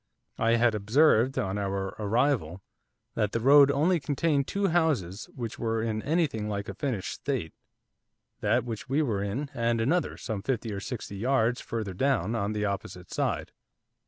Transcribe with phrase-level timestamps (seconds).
[0.39, 2.63] I had observed, on our arrival,
[3.13, 7.53] that the road only contained two houses which were in anything like a finished state,
[8.39, 12.53] that which we were in, and another, some fifty or sixty yards further down, on
[12.53, 13.51] the opposite side.